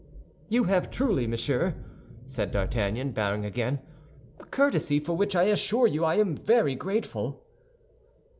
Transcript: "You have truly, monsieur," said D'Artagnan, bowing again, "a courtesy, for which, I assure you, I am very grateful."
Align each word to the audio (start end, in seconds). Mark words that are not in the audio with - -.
"You 0.49 0.63
have 0.63 0.89
truly, 0.89 1.27
monsieur," 1.27 1.75
said 2.25 2.49
D'Artagnan, 2.49 3.11
bowing 3.11 3.45
again, 3.45 3.81
"a 4.39 4.45
courtesy, 4.45 4.99
for 4.99 5.15
which, 5.15 5.35
I 5.35 5.43
assure 5.43 5.85
you, 5.85 6.03
I 6.03 6.15
am 6.15 6.35
very 6.35 6.73
grateful." 6.73 7.45